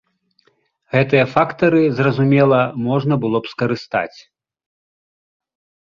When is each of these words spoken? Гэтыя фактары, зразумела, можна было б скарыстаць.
Гэтыя 0.95 1.25
фактары, 1.33 1.83
зразумела, 2.01 2.59
можна 2.89 3.13
было 3.27 3.37
б 3.45 3.55
скарыстаць. 3.55 4.29